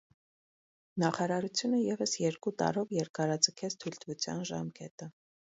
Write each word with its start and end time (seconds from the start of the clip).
Նախարարությունը 1.03 1.81
ևս 1.81 2.15
երկու 2.21 2.53
տարով 2.63 2.97
երկարաձգեց 3.01 3.79
թույլտվության 3.85 4.45
ժամկետը։ 4.53 5.13